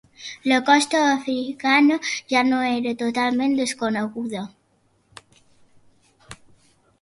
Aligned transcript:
La 0.51 0.57
costa 0.67 1.01
africana 1.17 1.97
ja 2.31 2.41
no 2.47 2.61
era 2.69 2.95
totalment 3.03 3.53
desconeguda. 3.61 4.43